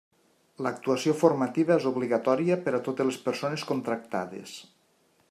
[0.67, 4.57] L'actuació formativa és obligatòria per a totes les persones contractades.